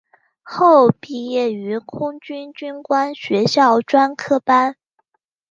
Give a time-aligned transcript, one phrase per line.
[0.41, 4.75] 后毕业于空军军官学校专科班。